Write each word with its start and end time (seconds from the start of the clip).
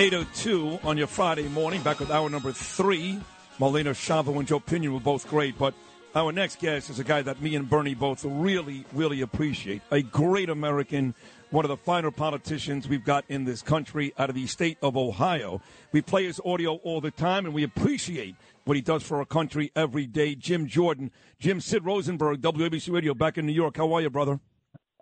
802 0.00 0.78
on 0.82 0.96
your 0.96 1.06
Friday 1.06 1.46
morning, 1.50 1.82
back 1.82 2.00
with 2.00 2.10
hour 2.10 2.30
number 2.30 2.52
three. 2.52 3.20
Molina 3.58 3.90
Chavo 3.90 4.38
and 4.38 4.48
Joe 4.48 4.58
Pinion 4.58 4.94
were 4.94 4.98
both 4.98 5.28
great, 5.28 5.58
but 5.58 5.74
our 6.14 6.32
next 6.32 6.58
guest 6.58 6.88
is 6.88 6.98
a 6.98 7.04
guy 7.04 7.20
that 7.20 7.42
me 7.42 7.54
and 7.54 7.68
Bernie 7.68 7.94
both 7.94 8.24
really, 8.24 8.86
really 8.94 9.20
appreciate. 9.20 9.82
A 9.90 10.00
great 10.00 10.48
American, 10.48 11.14
one 11.50 11.66
of 11.66 11.68
the 11.68 11.76
finer 11.76 12.10
politicians 12.10 12.88
we've 12.88 13.04
got 13.04 13.26
in 13.28 13.44
this 13.44 13.60
country 13.60 14.14
out 14.18 14.30
of 14.30 14.34
the 14.34 14.46
state 14.46 14.78
of 14.80 14.96
Ohio. 14.96 15.60
We 15.92 16.00
play 16.00 16.24
his 16.24 16.40
audio 16.46 16.76
all 16.76 17.02
the 17.02 17.10
time, 17.10 17.44
and 17.44 17.52
we 17.52 17.62
appreciate 17.62 18.36
what 18.64 18.78
he 18.78 18.80
does 18.80 19.02
for 19.02 19.18
our 19.18 19.26
country 19.26 19.70
every 19.76 20.06
day. 20.06 20.34
Jim 20.34 20.66
Jordan, 20.66 21.10
Jim 21.38 21.60
Sid 21.60 21.84
Rosenberg, 21.84 22.40
WABC 22.40 22.90
Radio, 22.90 23.12
back 23.12 23.36
in 23.36 23.44
New 23.44 23.52
York. 23.52 23.76
How 23.76 23.92
are 23.92 24.00
you, 24.00 24.08
brother? 24.08 24.40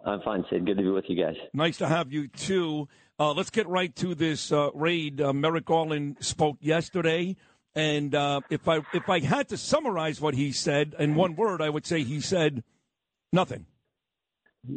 I'm 0.05 0.21
fine, 0.23 0.45
Sid. 0.51 0.67
Good 0.67 0.79
to 0.79 0.83
be 0.83 0.91
with 0.91 1.05
you 1.07 1.25
guys. 1.25 1.37
Nice 1.53 1.77
to 1.79 1.87
have 1.87 2.13
you, 2.13 2.27
too. 2.27 2.89
Uh, 3.21 3.33
let's 3.33 3.51
get 3.51 3.67
right 3.67 3.95
to 3.97 4.15
this 4.15 4.53
uh, 4.53 4.71
raid. 4.75 5.21
Uh, 5.21 5.33
Merrick 5.33 5.65
Garland 5.65 6.19
spoke 6.21 6.57
yesterday, 6.61 7.35
and 7.75 8.15
uh, 8.15 8.41
if 8.49 8.69
I 8.69 8.81
if 8.95 9.09
I 9.09 9.19
had 9.19 9.49
to 9.49 9.57
summarize 9.57 10.21
what 10.21 10.35
he 10.35 10.53
said 10.53 10.95
in 11.01 11.17
one 11.17 11.35
word, 11.35 11.61
I 11.61 11.69
would 11.69 11.85
say 11.85 12.05
he 12.05 12.21
said 12.21 12.63
nothing. 13.33 13.67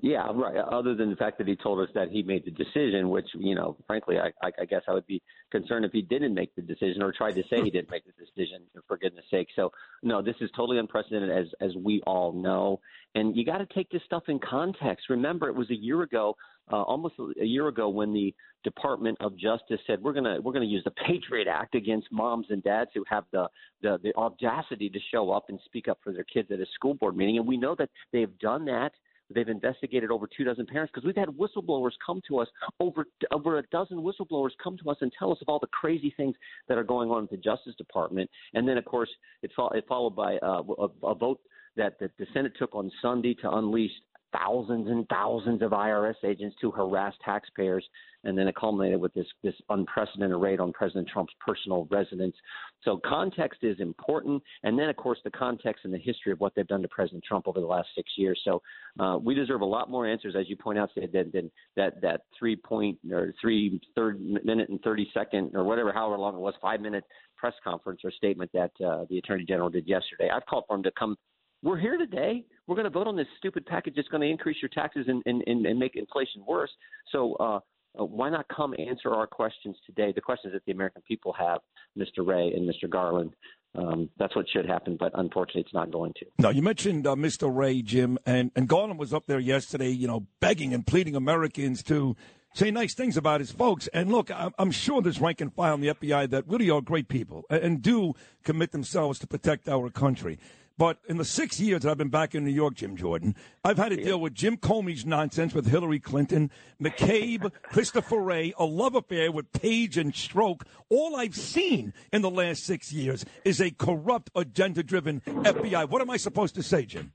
Yeah, 0.01 0.27
right. 0.33 0.55
Other 0.57 0.95
than 0.95 1.09
the 1.09 1.15
fact 1.15 1.37
that 1.39 1.47
he 1.47 1.55
told 1.55 1.79
us 1.79 1.93
that 1.95 2.09
he 2.09 2.23
made 2.23 2.45
the 2.45 2.51
decision, 2.51 3.09
which 3.09 3.27
you 3.33 3.55
know, 3.55 3.75
frankly, 3.87 4.17
I, 4.19 4.31
I 4.59 4.65
guess 4.65 4.81
I 4.87 4.93
would 4.93 5.07
be 5.07 5.21
concerned 5.51 5.85
if 5.85 5.91
he 5.91 6.01
didn't 6.01 6.33
make 6.33 6.55
the 6.55 6.61
decision 6.61 7.01
or 7.01 7.11
tried 7.11 7.35
to 7.35 7.43
say 7.49 7.61
he 7.61 7.69
didn't 7.69 7.89
make 7.89 8.03
the 8.05 8.13
decision. 8.13 8.61
For 8.87 8.97
goodness' 8.97 9.25
sake, 9.29 9.47
so 9.55 9.71
no, 10.03 10.21
this 10.21 10.35
is 10.39 10.49
totally 10.55 10.77
unprecedented, 10.77 11.29
as 11.29 11.47
as 11.59 11.75
we 11.75 12.01
all 12.05 12.31
know. 12.31 12.79
And 13.15 13.35
you 13.35 13.45
got 13.45 13.57
to 13.57 13.67
take 13.73 13.89
this 13.89 14.01
stuff 14.05 14.23
in 14.29 14.39
context. 14.39 15.09
Remember, 15.09 15.49
it 15.49 15.55
was 15.55 15.69
a 15.69 15.75
year 15.75 16.03
ago 16.03 16.35
uh, 16.71 16.81
almost 16.83 17.15
a 17.41 17.45
year 17.45 17.67
ago 17.67 17.89
when 17.89 18.13
the 18.13 18.33
Department 18.63 19.17
of 19.19 19.35
Justice 19.37 19.79
said 19.87 20.01
we're 20.01 20.13
gonna 20.13 20.39
we're 20.41 20.53
gonna 20.53 20.65
use 20.65 20.83
the 20.83 20.91
Patriot 20.91 21.47
Act 21.47 21.75
against 21.75 22.07
moms 22.11 22.47
and 22.49 22.63
dads 22.63 22.91
who 22.93 23.03
have 23.09 23.25
the, 23.31 23.47
the 23.81 23.97
the 24.03 24.15
audacity 24.15 24.89
to 24.89 24.99
show 25.11 25.31
up 25.31 25.45
and 25.49 25.59
speak 25.65 25.87
up 25.87 25.99
for 26.03 26.13
their 26.13 26.23
kids 26.23 26.49
at 26.51 26.59
a 26.59 26.65
school 26.75 26.93
board 26.93 27.17
meeting, 27.17 27.37
and 27.37 27.47
we 27.47 27.57
know 27.57 27.75
that 27.77 27.89
they've 28.13 28.37
done 28.39 28.65
that. 28.65 28.91
They've 29.33 29.47
investigated 29.47 30.11
over 30.11 30.27
two 30.27 30.43
dozen 30.43 30.65
parents 30.65 30.91
because 30.93 31.05
we've 31.05 31.15
had 31.15 31.29
whistleblowers 31.29 31.91
come 32.05 32.21
to 32.27 32.39
us 32.39 32.47
over 32.79 33.05
over 33.31 33.59
a 33.59 33.63
dozen 33.67 33.97
whistleblowers 33.99 34.51
come 34.63 34.77
to 34.83 34.89
us 34.89 34.97
and 35.01 35.11
tell 35.17 35.31
us 35.31 35.37
of 35.41 35.49
all 35.49 35.59
the 35.59 35.67
crazy 35.67 36.13
things 36.17 36.35
that 36.67 36.77
are 36.77 36.83
going 36.83 37.09
on 37.09 37.23
with 37.23 37.31
the 37.31 37.37
Justice 37.37 37.75
Department. 37.77 38.29
And 38.53 38.67
then, 38.67 38.77
of 38.77 38.85
course, 38.85 39.09
it, 39.41 39.51
fo- 39.55 39.69
it 39.69 39.85
followed 39.87 40.15
by 40.15 40.37
uh, 40.37 40.63
a, 40.77 41.07
a 41.07 41.15
vote 41.15 41.39
that, 41.77 41.99
that 41.99 42.11
the 42.17 42.25
Senate 42.33 42.53
took 42.57 42.75
on 42.75 42.91
Sunday 43.01 43.33
to 43.35 43.51
unleash 43.51 43.91
thousands 44.33 44.87
and 44.87 45.07
thousands 45.09 45.61
of 45.61 45.71
IRS 45.71 46.15
agents 46.23 46.55
to 46.61 46.71
harass 46.71 47.13
taxpayers, 47.23 47.85
and 48.23 48.37
then 48.37 48.47
it 48.47 48.55
culminated 48.55 48.99
with 48.99 49.13
this 49.13 49.25
this 49.43 49.55
unprecedented 49.69 50.37
raid 50.37 50.59
on 50.59 50.71
President 50.73 51.07
Trump's 51.11 51.33
personal 51.45 51.87
residence. 51.91 52.35
So 52.83 52.99
context 53.05 53.59
is 53.63 53.79
important, 53.79 54.41
and 54.63 54.77
then 54.77 54.89
of 54.89 54.95
course 54.95 55.19
the 55.23 55.31
context 55.31 55.85
and 55.85 55.93
the 55.93 55.99
history 55.99 56.31
of 56.31 56.39
what 56.39 56.53
they've 56.55 56.67
done 56.67 56.81
to 56.81 56.87
President 56.87 57.23
Trump 57.23 57.47
over 57.47 57.59
the 57.59 57.65
last 57.65 57.89
six 57.95 58.11
years. 58.17 58.39
So 58.43 58.61
uh, 58.99 59.17
we 59.21 59.33
deserve 59.33 59.61
a 59.61 59.65
lot 59.65 59.89
more 59.89 60.07
answers, 60.07 60.35
as 60.37 60.49
you 60.49 60.55
point 60.55 60.79
out, 60.79 60.89
than, 60.95 61.31
than 61.33 61.51
that 61.75 62.01
that 62.01 62.21
three 62.37 62.55
point 62.55 62.97
or 63.11 63.33
three 63.41 63.79
third 63.95 64.21
minute 64.21 64.69
and 64.69 64.81
thirty 64.81 65.09
second 65.13 65.51
or 65.55 65.63
whatever, 65.63 65.91
however 65.91 66.17
long 66.17 66.35
it 66.35 66.39
was, 66.39 66.53
five 66.61 66.81
minute 66.81 67.03
press 67.37 67.53
conference 67.63 68.01
or 68.03 68.11
statement 68.11 68.51
that 68.53 68.71
uh, 68.85 69.05
the 69.09 69.17
Attorney 69.17 69.43
General 69.43 69.69
did 69.69 69.87
yesterday. 69.87 70.29
I've 70.33 70.45
called 70.45 70.65
for 70.67 70.75
him 70.75 70.83
to 70.83 70.91
come 70.97 71.17
we're 71.63 71.77
here 71.77 71.97
today. 71.97 72.45
We're 72.67 72.75
going 72.75 72.85
to 72.85 72.91
vote 72.91 73.07
on 73.07 73.15
this 73.15 73.27
stupid 73.37 73.65
package 73.65 73.95
that's 73.95 74.07
going 74.07 74.21
to 74.21 74.29
increase 74.29 74.57
your 74.61 74.69
taxes 74.69 75.05
and, 75.07 75.21
and, 75.25 75.43
and, 75.45 75.65
and 75.65 75.79
make 75.79 75.95
inflation 75.95 76.43
worse. 76.47 76.71
So 77.11 77.35
uh, 77.35 77.59
uh, 77.99 78.05
why 78.05 78.29
not 78.29 78.45
come 78.55 78.73
answer 78.79 79.13
our 79.13 79.27
questions 79.27 79.75
today? 79.85 80.11
The 80.13 80.21
questions 80.21 80.53
that 80.53 80.63
the 80.65 80.71
American 80.71 81.01
people 81.07 81.33
have, 81.33 81.59
Mr. 81.97 82.25
Wray 82.25 82.51
and 82.55 82.69
Mr. 82.69 82.89
Garland. 82.89 83.33
Um, 83.73 84.09
that's 84.17 84.35
what 84.35 84.45
should 84.49 84.65
happen, 84.65 84.97
but 84.99 85.13
unfortunately, 85.15 85.61
it's 85.61 85.73
not 85.73 85.91
going 85.91 86.13
to. 86.19 86.25
Now, 86.39 86.49
you 86.49 86.61
mentioned 86.61 87.07
uh, 87.07 87.15
Mr. 87.15 87.53
Wray, 87.53 87.81
Jim, 87.81 88.17
and, 88.25 88.51
and 88.53 88.67
Garland 88.67 88.99
was 88.99 89.13
up 89.13 89.27
there 89.27 89.39
yesterday, 89.39 89.89
you 89.89 90.07
know, 90.07 90.27
begging 90.41 90.73
and 90.73 90.85
pleading 90.85 91.15
Americans 91.15 91.81
to 91.83 92.17
say 92.53 92.69
nice 92.69 92.93
things 92.93 93.15
about 93.15 93.39
his 93.39 93.49
folks. 93.51 93.87
And 93.93 94.11
look, 94.11 94.29
I'm 94.59 94.71
sure 94.71 95.01
there's 95.01 95.21
rank 95.21 95.39
and 95.39 95.53
file 95.53 95.75
in 95.75 95.81
the 95.81 95.87
FBI 95.89 96.29
that 96.31 96.47
really 96.49 96.69
are 96.69 96.81
great 96.81 97.07
people 97.07 97.45
and 97.49 97.81
do 97.81 98.13
commit 98.43 98.71
themselves 98.71 99.19
to 99.19 99.27
protect 99.27 99.69
our 99.69 99.89
country. 99.89 100.37
But 100.81 100.97
in 101.07 101.17
the 101.17 101.25
six 101.25 101.59
years 101.59 101.83
that 101.83 101.91
I've 101.91 101.99
been 101.99 102.09
back 102.09 102.33
in 102.33 102.43
New 102.43 102.49
York, 102.49 102.73
Jim 102.73 102.97
Jordan, 102.97 103.35
I've 103.63 103.77
had 103.77 103.89
to 103.89 103.97
deal 103.97 104.19
with 104.19 104.33
Jim 104.33 104.57
Comey's 104.57 105.05
nonsense 105.05 105.53
with 105.53 105.67
Hillary 105.67 105.99
Clinton, 105.99 106.49
McCabe, 106.81 107.51
Christopher 107.61 108.19
Wray, 108.19 108.51
a 108.57 108.65
love 108.65 108.95
affair 108.95 109.31
with 109.31 109.51
Page 109.51 109.99
and 109.99 110.11
Strzok. 110.11 110.63
All 110.89 111.15
I've 111.15 111.35
seen 111.35 111.93
in 112.11 112.23
the 112.23 112.31
last 112.31 112.63
six 112.63 112.91
years 112.91 113.23
is 113.45 113.61
a 113.61 113.69
corrupt, 113.69 114.31
agenda-driven 114.33 115.21
FBI. 115.21 115.87
What 115.87 116.01
am 116.01 116.09
I 116.09 116.17
supposed 116.17 116.55
to 116.55 116.63
say, 116.63 116.87
Jim? 116.87 117.11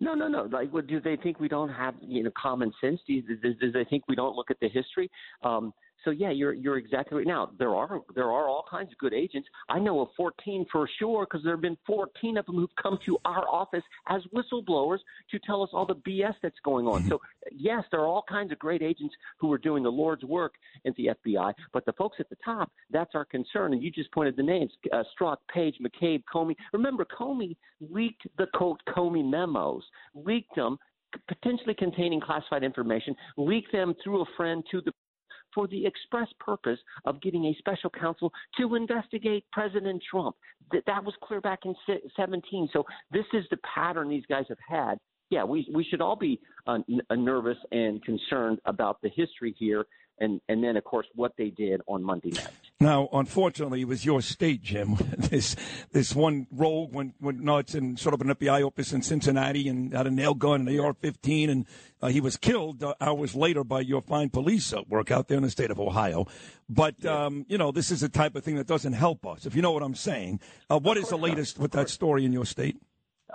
No, 0.00 0.14
no, 0.14 0.26
no. 0.26 0.48
Like, 0.50 0.72
do 0.88 1.00
they 1.00 1.14
think 1.14 1.38
we 1.38 1.46
don't 1.46 1.68
have 1.68 1.94
you 2.00 2.24
know 2.24 2.32
common 2.36 2.72
sense? 2.80 2.98
Do, 3.06 3.22
do, 3.22 3.54
do 3.54 3.70
they 3.70 3.84
think 3.84 4.02
we 4.08 4.16
don't 4.16 4.34
look 4.34 4.50
at 4.50 4.58
the 4.58 4.68
history? 4.68 5.12
Um, 5.44 5.72
so 6.04 6.10
yeah, 6.10 6.30
you're 6.30 6.52
you're 6.52 6.78
exactly 6.78 7.18
right. 7.18 7.26
Now 7.26 7.50
there 7.58 7.74
are 7.74 8.00
there 8.14 8.30
are 8.30 8.48
all 8.48 8.64
kinds 8.70 8.90
of 8.92 8.98
good 8.98 9.14
agents. 9.14 9.48
I 9.68 9.78
know 9.78 10.00
of 10.00 10.08
14 10.16 10.66
for 10.70 10.88
sure 10.98 11.26
because 11.26 11.44
there 11.44 11.52
have 11.52 11.60
been 11.60 11.76
14 11.86 12.36
of 12.36 12.46
them 12.46 12.56
who've 12.56 12.70
come 12.82 12.98
to 13.06 13.18
our 13.24 13.48
office 13.48 13.82
as 14.08 14.22
whistleblowers 14.34 14.98
to 15.30 15.38
tell 15.40 15.62
us 15.62 15.70
all 15.72 15.86
the 15.86 15.96
BS 15.96 16.34
that's 16.42 16.58
going 16.64 16.86
on. 16.86 17.00
Mm-hmm. 17.00 17.08
So 17.10 17.20
yes, 17.52 17.84
there 17.90 18.00
are 18.00 18.06
all 18.06 18.24
kinds 18.28 18.52
of 18.52 18.58
great 18.58 18.82
agents 18.82 19.14
who 19.38 19.52
are 19.52 19.58
doing 19.58 19.82
the 19.82 19.90
Lord's 19.90 20.24
work 20.24 20.54
in 20.84 20.94
the 20.96 21.10
FBI. 21.24 21.52
But 21.72 21.84
the 21.86 21.92
folks 21.92 22.16
at 22.20 22.28
the 22.30 22.36
top, 22.44 22.70
that's 22.90 23.14
our 23.14 23.24
concern. 23.24 23.72
And 23.72 23.82
you 23.82 23.90
just 23.90 24.12
pointed 24.12 24.36
the 24.36 24.42
names: 24.42 24.72
uh, 24.92 25.02
Strzok, 25.20 25.36
Page, 25.52 25.76
McCabe, 25.80 26.22
Comey. 26.32 26.54
Remember, 26.72 27.04
Comey 27.04 27.56
leaked 27.80 28.26
the 28.38 28.46
quote 28.54 28.80
Comey 28.88 29.28
memos, 29.28 29.82
leaked 30.14 30.54
them 30.56 30.78
potentially 31.28 31.74
containing 31.74 32.20
classified 32.20 32.62
information, 32.62 33.14
leaked 33.36 33.72
them 33.72 33.94
through 34.02 34.22
a 34.22 34.26
friend 34.36 34.62
to 34.70 34.80
the 34.80 34.92
for 35.54 35.66
the 35.66 35.86
express 35.86 36.28
purpose 36.38 36.78
of 37.04 37.20
getting 37.20 37.46
a 37.46 37.54
special 37.58 37.90
counsel 37.90 38.32
to 38.58 38.74
investigate 38.74 39.44
President 39.52 40.02
Trump. 40.10 40.36
That, 40.72 40.82
that 40.86 41.04
was 41.04 41.14
clear 41.22 41.40
back 41.40 41.60
in 41.64 41.74
17. 42.16 42.68
So 42.72 42.84
this 43.10 43.24
is 43.32 43.44
the 43.50 43.58
pattern 43.74 44.08
these 44.08 44.26
guys 44.28 44.44
have 44.48 44.58
had. 44.66 44.98
Yeah, 45.30 45.44
we 45.44 45.68
we 45.72 45.84
should 45.84 46.00
all 46.00 46.16
be 46.16 46.40
uh, 46.66 46.78
n- 46.88 47.24
nervous 47.24 47.58
and 47.70 48.02
concerned 48.04 48.58
about 48.64 49.00
the 49.00 49.10
history 49.10 49.54
here 49.56 49.86
and 50.20 50.40
and 50.48 50.62
then 50.62 50.76
of 50.76 50.84
course 50.84 51.06
what 51.14 51.32
they 51.36 51.50
did 51.50 51.80
on 51.86 52.02
Monday 52.02 52.30
night. 52.30 52.48
Now, 52.82 53.08
unfortunately, 53.12 53.82
it 53.82 53.88
was 53.88 54.04
your 54.04 54.22
state, 54.22 54.62
Jim. 54.62 54.96
this 55.18 55.56
this 55.92 56.14
one 56.14 56.46
rogue 56.50 56.94
went 56.94 57.14
went 57.20 57.40
nuts 57.40 57.74
and 57.74 57.98
sort 57.98 58.14
of 58.14 58.20
an 58.20 58.28
FBI 58.28 58.64
office 58.66 58.92
in 58.92 59.02
Cincinnati 59.02 59.68
and 59.68 59.92
had 59.92 60.06
a 60.06 60.10
nail 60.10 60.34
gun, 60.34 60.60
and 60.60 60.68
an 60.68 60.80
AR-15, 60.80 61.50
and 61.50 61.66
uh, 62.00 62.08
he 62.08 62.20
was 62.20 62.36
killed 62.36 62.82
uh, 62.82 62.94
hours 63.00 63.34
later 63.34 63.64
by 63.64 63.80
your 63.80 64.00
fine 64.02 64.30
police 64.30 64.72
uh, 64.72 64.82
work 64.88 65.10
out 65.10 65.28
there 65.28 65.36
in 65.36 65.42
the 65.42 65.50
state 65.50 65.70
of 65.70 65.80
Ohio. 65.80 66.26
But 66.68 67.04
um, 67.04 67.44
you 67.48 67.58
know, 67.58 67.72
this 67.72 67.90
is 67.90 68.00
the 68.00 68.08
type 68.08 68.36
of 68.36 68.44
thing 68.44 68.56
that 68.56 68.66
doesn't 68.66 68.94
help 68.94 69.26
us, 69.26 69.46
if 69.46 69.54
you 69.54 69.62
know 69.62 69.72
what 69.72 69.82
I'm 69.82 69.94
saying. 69.94 70.40
Uh, 70.68 70.78
what 70.78 70.96
is 70.96 71.08
the 71.08 71.18
latest 71.18 71.58
with 71.58 71.72
that 71.72 71.90
story 71.90 72.24
in 72.24 72.32
your 72.32 72.46
state? 72.46 72.76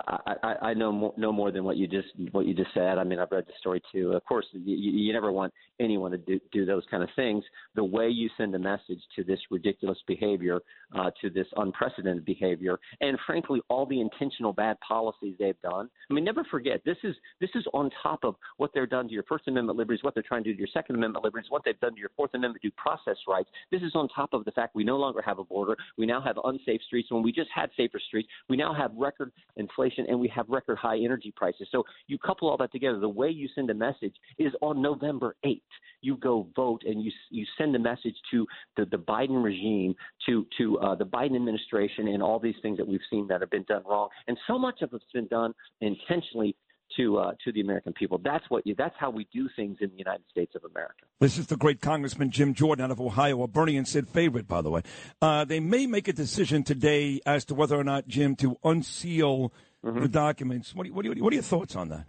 I, 0.06 0.54
I 0.62 0.74
know 0.74 0.92
more, 0.92 1.14
no 1.16 1.32
more 1.32 1.50
than 1.50 1.64
what 1.64 1.76
you 1.76 1.86
just 1.86 2.08
what 2.32 2.46
you 2.46 2.54
just 2.54 2.72
said. 2.74 2.98
I 2.98 3.04
mean, 3.04 3.18
I've 3.18 3.30
read 3.30 3.46
the 3.46 3.52
story 3.58 3.82
too. 3.92 4.12
Of 4.12 4.24
course, 4.24 4.46
you, 4.52 4.76
you 4.76 5.12
never 5.12 5.32
want 5.32 5.52
anyone 5.80 6.10
to 6.10 6.18
do, 6.18 6.40
do 6.52 6.64
those 6.64 6.84
kind 6.90 7.02
of 7.02 7.08
things. 7.16 7.44
The 7.74 7.84
way 7.84 8.08
you 8.08 8.28
send 8.36 8.54
a 8.54 8.58
message 8.58 9.00
to 9.16 9.24
this 9.24 9.38
ridiculous 9.50 9.98
behavior, 10.06 10.60
uh, 10.96 11.10
to 11.20 11.30
this 11.30 11.46
unprecedented 11.56 12.24
behavior, 12.24 12.78
and 13.00 13.18
frankly, 13.26 13.60
all 13.68 13.86
the 13.86 14.00
intentional 14.00 14.52
bad 14.52 14.76
policies 14.86 15.34
they've 15.38 15.60
done. 15.62 15.88
I 16.10 16.14
mean, 16.14 16.24
never 16.24 16.44
forget 16.44 16.82
this 16.84 16.98
is 17.02 17.14
this 17.40 17.50
is 17.54 17.64
on 17.72 17.90
top 18.02 18.20
of 18.24 18.36
what 18.56 18.70
they're 18.74 18.86
done 18.86 19.08
to 19.08 19.14
your 19.14 19.24
First 19.24 19.48
Amendment 19.48 19.78
liberties, 19.78 20.02
what 20.02 20.14
they're 20.14 20.22
trying 20.22 20.44
to 20.44 20.50
do 20.50 20.54
to 20.54 20.58
your 20.58 20.68
Second 20.72 20.96
Amendment 20.96 21.24
liberties, 21.24 21.50
what 21.50 21.62
they've 21.64 21.80
done 21.80 21.94
to 21.94 22.00
your 22.00 22.10
Fourth 22.16 22.34
Amendment 22.34 22.62
due 22.62 22.70
process 22.76 23.16
rights. 23.26 23.48
This 23.70 23.82
is 23.82 23.92
on 23.94 24.08
top 24.08 24.32
of 24.32 24.44
the 24.44 24.52
fact 24.52 24.74
we 24.74 24.84
no 24.84 24.96
longer 24.96 25.22
have 25.22 25.38
a 25.38 25.44
border. 25.44 25.76
We 25.96 26.06
now 26.06 26.20
have 26.20 26.38
unsafe 26.44 26.80
streets. 26.86 27.10
When 27.10 27.22
we 27.22 27.32
just 27.32 27.50
had 27.54 27.70
safer 27.76 28.00
streets, 28.08 28.28
we 28.48 28.56
now 28.56 28.74
have 28.74 28.92
record 28.96 29.32
inflation 29.56 29.85
inflation 29.86 30.10
and 30.10 30.18
we 30.18 30.28
have 30.28 30.46
record 30.48 30.78
high 30.78 30.98
energy 30.98 31.32
prices. 31.36 31.68
So 31.70 31.84
you 32.06 32.18
couple 32.18 32.48
all 32.48 32.56
that 32.58 32.72
together. 32.72 32.98
The 32.98 33.08
way 33.08 33.30
you 33.30 33.48
send 33.54 33.70
a 33.70 33.74
message 33.74 34.14
is 34.38 34.52
on 34.60 34.82
November 34.82 35.36
8th. 35.44 35.60
You 36.02 36.16
go 36.16 36.48
vote 36.54 36.82
and 36.86 37.02
you 37.02 37.10
you 37.30 37.44
send 37.58 37.74
a 37.74 37.78
message 37.78 38.14
to 38.30 38.46
the, 38.76 38.84
the 38.86 38.98
Biden 38.98 39.42
regime, 39.42 39.94
to 40.26 40.46
to 40.58 40.78
uh, 40.78 40.94
the 40.94 41.04
Biden 41.04 41.36
administration, 41.36 42.08
and 42.08 42.22
all 42.22 42.38
these 42.38 42.54
things 42.62 42.76
that 42.78 42.86
we've 42.86 43.00
seen 43.10 43.26
that 43.28 43.40
have 43.40 43.50
been 43.50 43.64
done 43.64 43.82
wrong. 43.88 44.08
And 44.28 44.36
so 44.46 44.58
much 44.58 44.82
of 44.82 44.92
it's 44.92 45.04
been 45.12 45.26
done 45.28 45.52
intentionally 45.80 46.54
to 46.96 47.18
uh, 47.18 47.32
to 47.44 47.52
the 47.52 47.60
American 47.60 47.92
people. 47.92 48.20
That's 48.22 48.44
what 48.48 48.66
you. 48.66 48.74
That's 48.76 48.94
how 48.98 49.10
we 49.10 49.26
do 49.32 49.48
things 49.54 49.78
in 49.80 49.90
the 49.90 49.96
United 49.96 50.24
States 50.30 50.54
of 50.54 50.64
America. 50.64 51.04
This 51.20 51.38
is 51.38 51.46
the 51.46 51.56
great 51.56 51.80
Congressman 51.80 52.30
Jim 52.30 52.54
Jordan 52.54 52.84
out 52.84 52.90
of 52.90 53.00
Ohio, 53.00 53.42
a 53.42 53.48
Bernie 53.48 53.76
and 53.76 53.86
Sid 53.86 54.08
favorite, 54.08 54.48
by 54.48 54.62
the 54.62 54.70
way. 54.70 54.82
Uh, 55.20 55.44
they 55.44 55.60
may 55.60 55.86
make 55.86 56.08
a 56.08 56.12
decision 56.12 56.62
today 56.62 57.20
as 57.26 57.44
to 57.46 57.54
whether 57.54 57.76
or 57.76 57.84
not 57.84 58.08
Jim 58.08 58.36
to 58.36 58.56
unseal 58.64 59.52
mm-hmm. 59.84 60.00
the 60.00 60.08
documents. 60.08 60.74
What, 60.74 60.90
what, 60.90 61.06
what 61.06 61.32
are 61.32 61.34
your 61.34 61.42
thoughts 61.42 61.76
on 61.76 61.88
that? 61.88 62.06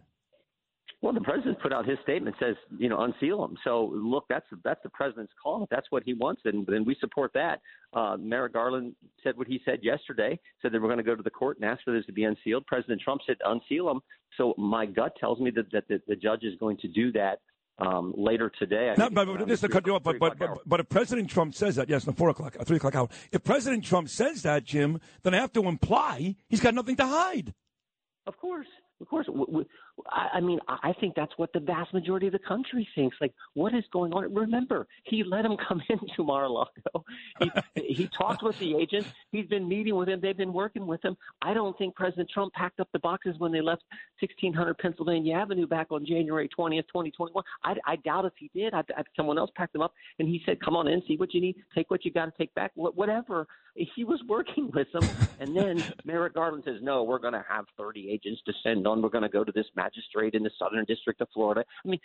Well, 1.01 1.13
the 1.13 1.21
president 1.21 1.59
put 1.61 1.71
out 1.71 1.87
his 1.87 1.99
statement 2.01 2.35
says, 2.39 2.55
you 2.79 2.89
know, 2.89 3.01
unseal 3.01 3.41
them. 3.41 3.55
So 3.63 3.91
look, 3.93 4.25
that's 4.29 4.47
that's 4.63 4.81
the 4.81 4.89
president's 4.89 5.31
call. 5.41 5.63
If 5.63 5.69
that's 5.69 5.85
what 5.91 6.01
he 6.03 6.13
wants, 6.13 6.41
and 6.45 6.65
then 6.65 6.85
we 6.85 6.95
support 6.99 7.31
that. 7.33 7.61
Uh, 7.93 8.17
Merrick 8.17 8.53
Garland 8.53 8.95
said 9.23 9.37
what 9.37 9.47
he 9.47 9.61
said 9.63 9.79
yesterday. 9.83 10.39
Said 10.61 10.71
that 10.71 10.81
we're 10.81 10.87
going 10.87 10.97
to 10.97 11.03
go 11.03 11.15
to 11.15 11.21
the 11.21 11.29
court 11.29 11.57
and 11.61 11.69
ask 11.69 11.83
for 11.83 11.93
this 11.93 12.05
to 12.07 12.13
be 12.13 12.23
unsealed. 12.23 12.65
President 12.65 12.99
Trump 13.01 13.21
said 13.27 13.37
unseal 13.45 13.85
them. 13.85 13.99
So 14.37 14.55
my 14.57 14.87
gut 14.87 15.13
tells 15.19 15.39
me 15.39 15.51
that 15.51 15.71
that 15.71 15.87
the, 15.87 16.01
the 16.07 16.15
judge 16.15 16.43
is 16.43 16.55
going 16.59 16.77
to 16.77 16.87
do 16.87 17.11
that 17.11 17.41
um, 17.79 18.13
later 18.17 18.51
today. 18.57 18.93
No, 18.97 19.09
but, 19.09 19.27
but 19.27 19.47
just 19.47 19.61
to 19.61 19.69
cut 19.69 19.85
you 19.85 19.93
off, 19.93 20.03
but, 20.03 20.17
but, 20.19 20.37
but, 20.39 20.57
but 20.65 20.79
if 20.79 20.89
President 20.89 21.29
Trump 21.29 21.53
says 21.53 21.75
that, 21.75 21.89
yes, 21.89 22.07
no, 22.07 22.13
four 22.13 22.29
o'clock, 22.29 22.55
uh, 22.59 22.63
three 22.63 22.77
o'clock 22.77 22.95
hour. 22.95 23.09
If 23.31 23.43
President 23.43 23.85
Trump 23.85 24.09
says 24.09 24.41
that, 24.43 24.63
Jim, 24.63 24.99
then 25.23 25.33
I 25.33 25.37
have 25.37 25.53
to 25.53 25.63
imply 25.67 26.35
he's 26.49 26.59
got 26.59 26.73
nothing 26.73 26.95
to 26.95 27.05
hide. 27.05 27.53
Of 28.25 28.37
course. 28.37 28.67
Of 28.99 29.07
course, 29.09 29.27
I 30.09 30.39
mean, 30.39 30.59
I 30.67 30.91
think 30.99 31.13
that's 31.15 31.31
what 31.37 31.53
the 31.53 31.59
vast 31.59 31.93
majority 31.93 32.27
of 32.27 32.33
the 32.33 32.39
country 32.39 32.87
thinks. 32.95 33.15
Like, 33.21 33.33
what 33.53 33.75
is 33.75 33.83
going 33.93 34.11
on? 34.11 34.33
Remember, 34.33 34.87
he 35.03 35.23
let 35.23 35.45
him 35.45 35.55
come 35.67 35.81
into 35.89 36.23
Mar-a-Lago. 36.23 37.05
He 37.39 37.51
he 37.75 38.07
talked 38.07 38.41
with 38.41 38.57
the 38.57 38.75
agents. 38.75 39.07
He's 39.31 39.45
been 39.45 39.67
meeting 39.67 39.95
with 39.95 40.09
him. 40.09 40.19
They've 40.19 40.35
been 40.35 40.53
working 40.53 40.87
with 40.87 41.03
him. 41.05 41.15
I 41.43 41.53
don't 41.53 41.77
think 41.77 41.95
President 41.95 42.29
Trump 42.33 42.53
packed 42.53 42.79
up 42.79 42.89
the 42.91 42.99
boxes 42.99 43.35
when 43.37 43.51
they 43.51 43.61
left 43.61 43.83
1600 44.19 44.77
Pennsylvania 44.79 45.35
Avenue 45.35 45.67
back 45.67 45.87
on 45.91 46.03
January 46.03 46.49
20th, 46.57 46.87
2021. 46.87 47.43
I, 47.63 47.75
I 47.85 47.95
doubt 47.97 48.25
if 48.25 48.33
he 48.37 48.49
did. 48.55 48.73
I, 48.73 48.79
I, 48.97 49.03
someone 49.15 49.37
else 49.37 49.51
packed 49.55 49.73
them 49.73 49.83
up, 49.83 49.93
and 50.17 50.27
he 50.27 50.41
said, 50.43 50.59
"Come 50.59 50.75
on 50.75 50.87
in, 50.87 51.03
see 51.07 51.17
what 51.17 51.35
you 51.35 51.41
need, 51.41 51.57
take 51.75 51.91
what 51.91 52.03
you 52.03 52.11
got 52.11 52.25
to 52.25 52.33
take 52.37 52.53
back, 52.55 52.71
whatever." 52.73 53.45
He 53.95 54.03
was 54.03 54.19
working 54.27 54.71
with 54.73 54.91
them, 54.91 55.07
and 55.39 55.55
then 55.55 55.83
Merrick 56.03 56.33
Garland 56.33 56.63
says, 56.65 56.77
"No, 56.81 57.03
we're 57.03 57.19
going 57.19 57.33
to 57.33 57.45
have 57.47 57.65
30 57.77 58.09
agents 58.09 58.41
descend 58.43 58.86
on. 58.87 59.01
We're 59.01 59.09
going 59.09 59.23
to 59.23 59.29
go 59.29 59.43
to 59.43 59.51
this 59.51 59.67
magistrate 59.75 60.33
in 60.33 60.43
the 60.43 60.51
Southern 60.57 60.85
District 60.85 61.21
of 61.21 61.27
Florida. 61.33 61.63
I 61.85 61.87
mean, 61.87 61.99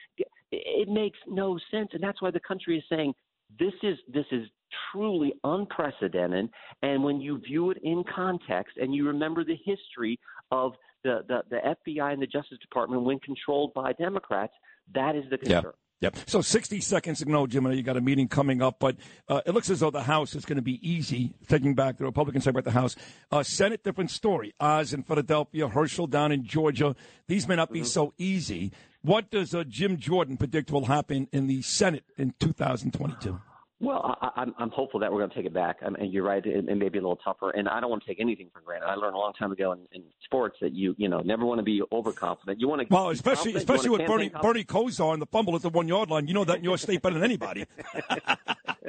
it 0.51 0.89
makes 0.89 1.19
no 1.27 1.59
sense, 1.71 1.91
and 1.93 2.03
that's 2.03 2.21
why 2.21 2.31
the 2.31 2.41
country 2.41 2.79
is 2.79 2.85
saying 2.89 3.15
this 3.59 3.73
is 3.83 3.97
this 4.13 4.27
is 4.31 4.47
truly 4.93 5.33
unprecedented. 5.45 6.51
And 6.83 7.03
when 7.03 7.21
you 7.21 7.39
view 7.39 7.71
it 7.71 7.79
in 7.83 8.05
context, 8.15 8.77
and 8.77 8.95
you 8.95 9.07
remember 9.07 9.45
the 9.45 9.59
history 9.65 10.19
of 10.51 10.73
the 11.05 11.25
the, 11.29 11.43
the 11.51 11.77
FBI 11.89 12.13
and 12.13 12.21
the 12.21 12.27
Justice 12.27 12.59
Department 12.61 13.03
when 13.03 13.19
controlled 13.21 13.73
by 13.75 13.93
Democrats, 13.95 14.55
that 14.95 15.17
is 15.17 15.25
the 15.31 15.39
concern. 15.39 15.63
Yep. 15.65 15.75
Yep. 16.03 16.17
So 16.27 16.41
60 16.41 16.81
seconds 16.81 17.23
ago, 17.23 17.47
Jim, 17.47 17.71
you 17.71 17.83
got 17.85 17.97
a 17.97 18.01
meeting 18.01 18.27
coming 18.27 18.61
up, 18.61 18.81
but 18.81 18.97
uh, 19.29 19.41
it 19.47 19.55
looks 19.55 19.71
as 19.71 19.81
though 19.81 19.91
the 19.91 20.03
House 20.03 20.35
is 20.35 20.45
going 20.45 20.57
to 20.57 20.63
be 20.63 20.81
easy, 20.87 21.33
taking 21.47 21.77
back 21.77 21.99
the 21.99 22.05
Republican 22.05 22.43
side 22.43 22.51
about 22.51 22.65
the 22.65 22.73
House. 22.73 22.97
Uh, 23.31 23.45
Senate, 23.45 23.85
different 23.85 24.11
story. 24.11 24.53
Oz 24.59 24.93
in 24.93 25.05
Philadelphia, 25.05 25.69
Herschel 25.69 26.09
down 26.09 26.33
in 26.33 26.45
Georgia. 26.45 26.97
These 27.29 27.47
may 27.47 27.55
not 27.55 27.71
be 27.71 27.81
mm-hmm. 27.81 27.87
so 27.87 28.15
easy. 28.19 28.73
What 29.03 29.31
does 29.31 29.55
uh, 29.55 29.63
Jim 29.63 29.97
Jordan 29.97 30.37
predict 30.37 30.73
will 30.73 30.87
happen 30.87 31.29
in 31.33 31.47
the 31.47 31.63
Senate 31.63 32.05
in 32.19 32.35
2022? 32.41 33.41
Well, 33.83 34.17
I, 34.23 34.31
I'm 34.37 34.55
I'm 34.59 34.71
hopeful 34.71 35.01
that 35.01 35.13
we're 35.13 35.19
going 35.19 35.31
to 35.31 35.37
take 35.37 35.45
it 35.45 35.53
back. 35.53 35.79
I 35.85 35.91
mean, 35.91 36.13
you're 36.13 36.23
right, 36.23 36.45
it, 36.47 36.69
it 36.69 36.77
may 36.77 36.89
be 36.89 36.99
a 36.99 37.03
little 37.03 37.17
tougher, 37.17 37.51
and 37.51 37.69
I 37.69 37.81
don't 37.81 37.91
want 37.91 38.05
to 38.05 38.09
take 38.09 38.21
anything 38.21 38.49
for 38.53 38.61
granted. 38.61 38.87
I 38.87 38.95
learned 38.95 39.17
a 39.17 39.19
long 39.19 39.33
time 39.33 39.51
ago 39.51 39.73
in, 39.73 39.81
in 39.91 40.05
sports 40.25 40.57
that 40.61 40.73
you 40.73 40.95
you 40.99 41.09
know 41.09 41.19
never 41.21 41.45
want 41.45 41.59
to 41.59 41.65
be 41.65 41.83
overconfident. 41.91 42.61
You 42.61 42.69
want 42.69 42.81
to 42.81 42.95
well, 42.95 43.11
especially 43.11 43.57
especially 43.57 43.91
with 43.91 44.07
Bernie. 44.07 44.31
Bernie 44.41 44.63
Kosar 44.65 45.13
and 45.13 45.21
the 45.21 45.27
fumble 45.27 45.57
at 45.57 45.63
the 45.63 45.69
one 45.69 45.89
yard 45.89 46.11
line. 46.11 46.29
You 46.29 46.35
know 46.35 46.45
that 46.45 46.59
in 46.59 46.65
your 46.65 46.79
state 46.79 47.03
better 47.03 47.15
than 47.15 47.25
anybody. 47.25 47.67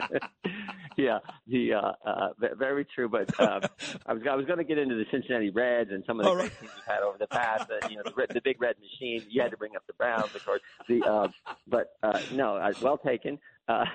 yeah, 0.98 1.20
the 1.48 1.74
uh, 1.74 1.92
uh, 2.06 2.30
very 2.58 2.86
true. 2.86 3.10
But 3.10 3.40
uh, 3.40 3.62
I 4.06 4.14
was 4.14 4.24
I 4.30 4.36
was 4.36 4.46
going 4.46 4.60
to 4.60 4.64
get 4.64 4.78
into 4.78 4.96
the 4.96 5.06
Cincinnati 5.12 5.50
Reds 5.50 5.92
and 5.92 6.04
some 6.06 6.20
of 6.20 6.26
the 6.26 6.36
right. 6.36 6.52
things 6.52 6.72
we've 6.76 6.86
had 6.86 7.02
over 7.02 7.18
the 7.18 7.28
past. 7.28 7.70
Uh, 7.70 7.88
you 7.90 7.98
know, 7.98 8.04
the, 8.04 8.34
the 8.34 8.42
big 8.42 8.62
red 8.62 8.76
machine. 8.80 9.24
You 9.30 9.42
had 9.42 9.52
to 9.52 9.58
bring 9.58 9.76
up 9.76 9.86
the 9.88 9.94
Browns, 9.94 10.34
of 10.36 10.46
course. 10.46 10.62
The 10.88 11.04
uh, 11.04 11.28
but 11.68 11.96
uh, 12.04 12.20
no, 12.34 12.58
uh, 12.58 12.74
well 12.82 12.98
taken. 12.98 13.40
Uh, 13.68 13.86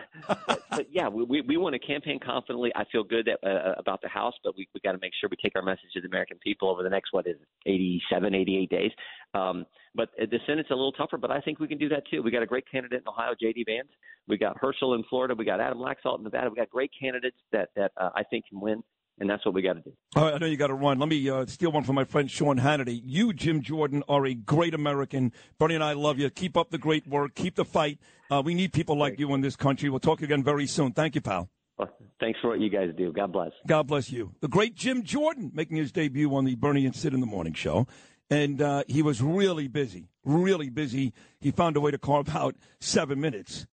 but, 0.47 0.63
but 0.71 0.87
yeah, 0.91 1.09
we, 1.09 1.43
we 1.43 1.57
want 1.57 1.75
to 1.75 1.79
campaign 1.79 2.19
confidently. 2.25 2.73
I 2.75 2.85
feel 2.91 3.05
good 3.05 3.27
that, 3.27 3.47
uh, 3.47 3.75
about 3.79 4.01
the 4.01 4.09
House, 4.09 4.35
but 4.43 4.57
we 4.57 4.69
we 4.75 4.81
got 4.81 4.93
to 4.93 4.99
make 4.99 5.13
sure 5.21 5.29
we 5.31 5.37
take 5.37 5.57
our 5.57 5.63
message 5.63 5.91
to 5.95 6.01
the 6.01 6.09
American 6.09 6.39
people 6.39 6.71
over 6.71 6.83
the 6.83 6.89
next 6.89 7.13
what 7.13 7.27
is 7.27 7.37
it, 7.37 7.71
87, 7.71 8.35
88 8.35 8.71
days. 8.71 8.91
Um, 9.35 9.67
but 9.95 10.11
the 10.19 10.39
Senate's 10.47 10.71
a 10.71 10.75
little 10.75 10.93
tougher, 10.93 11.19
but 11.19 11.31
I 11.31 11.41
think 11.41 11.61
we 11.61 11.69
can 11.69 11.79
do 11.79 11.89
that 11.91 12.05
too. 12.11 12.23
We 12.23 12.31
got 12.31 12.43
a 12.43 12.47
great 12.47 12.65
candidate 12.71 13.03
in 13.03 13.09
Ohio, 13.09 13.35
J.D. 13.39 13.65
Vance. 13.69 13.89
We 14.27 14.39
got 14.39 14.57
Herschel 14.59 14.95
in 14.95 15.05
Florida. 15.05 15.35
We 15.35 15.45
got 15.45 15.61
Adam 15.61 15.79
Laxalt 15.79 16.19
in 16.19 16.25
Nevada. 16.25 16.51
We 16.51 16.57
got 16.57 16.71
great 16.71 16.91
candidates 16.99 17.37
that 17.53 17.69
that 17.77 17.93
uh, 17.97 18.11
I 18.15 18.23
think 18.25 18.47
can 18.49 18.61
win 18.61 18.83
and 19.21 19.29
that's 19.29 19.45
what 19.45 19.55
we 19.55 19.63
got 19.63 19.75
to 19.75 19.81
do. 19.81 19.93
All 20.17 20.25
right, 20.25 20.35
I 20.35 20.39
know 20.39 20.47
you 20.47 20.57
got 20.57 20.69
to 20.69 20.75
run. 20.75 20.99
Let 20.99 21.09
me 21.09 21.29
uh, 21.29 21.47
steal 21.47 21.73
one 21.73 21.85
from 21.85 21.95
my 21.95 22.05
friend 22.05 22.31
Sean 22.31 22.59
Hannity. 22.59 23.01
You, 23.05 23.33
Jim 23.33 23.63
Jordan, 23.63 24.03
are 24.09 24.27
a 24.27 24.35
great 24.35 24.75
American. 24.75 25.33
Bernie 25.59 25.75
and 25.75 25.85
I 25.85 25.93
love 25.93 26.19
you. 26.19 26.31
Keep 26.31 26.57
up 26.57 26.71
the 26.71 26.79
great 26.79 27.07
work. 27.07 27.35
Keep 27.35 27.57
the 27.57 27.65
fight. 27.65 27.99
Uh, 28.31 28.43
we 28.45 28.55
need 28.55 28.73
people 28.73 28.97
like 28.97 29.19
you 29.19 29.33
in 29.35 29.41
this 29.41 29.57
country. 29.57 29.89
We'll 29.89 30.01
talk 30.01 30.23
again 30.23 30.43
very 30.43 30.67
soon. 30.67 30.93
Thank 30.93 31.15
you, 31.15 31.21
pal. 31.21 31.49
Well, 31.79 31.89
thanks 32.21 32.39
for 32.41 32.49
what 32.49 32.61
you 32.61 32.71
guys 32.71 32.91
do. 32.97 33.13
God 33.13 33.33
bless. 33.33 33.53
God 33.67 33.87
bless 33.87 34.11
you. 34.11 34.35
The 34.41 34.49
great 34.49 34.75
Jim 34.75 35.03
Jordan 35.03 35.51
making 35.55 35.77
his 35.77 35.93
debut 35.93 36.35
on 36.35 36.45
the 36.45 36.55
Bernie 36.57 36.87
and 36.87 36.95
Sid 36.95 37.15
in 37.15 37.21
the 37.21 37.27
Morning 37.27 37.55
show. 37.55 37.87
And 38.31 38.61
uh, 38.61 38.83
he 38.87 39.01
was 39.01 39.23
really 39.23 39.69
busy, 39.69 40.09
really 40.23 40.69
busy. 40.69 41.15
He 41.41 41.51
found 41.51 41.77
a 41.77 41.81
way 41.81 41.91
to 41.91 41.99
carve 41.99 42.35
out 42.37 42.57
seven 42.79 43.21
minutes 43.21 43.65